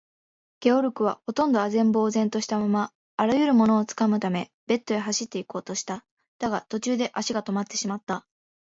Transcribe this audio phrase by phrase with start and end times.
[0.61, 6.03] ゲオルクは、ほとんど呆然ぼうぜんとしたまま、あらゆるものをつかむためベッドへ走っていこうとした。
[6.39, 8.25] だが、途中で足がとまってしまった。